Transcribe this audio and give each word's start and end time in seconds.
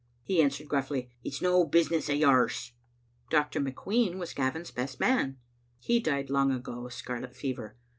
He 0.23 0.41
answered 0.41 0.67
gruffly," 0.67 1.11
It*s 1.23 1.43
no 1.43 1.63
busi 1.63 1.91
ness 1.91 2.09
o' 2.09 2.13
yours." 2.13 2.73
Dr. 3.29 3.61
McQueen 3.61 4.15
was 4.15 4.33
Gavin's 4.33 4.71
best 4.71 4.99
man. 4.99 5.37
He 5.77 5.99
died 5.99 6.31
long 6.31 6.51
ago 6.51 6.87
of 6.87 6.93
scarlet 6.93 7.35
fever. 7.35 7.77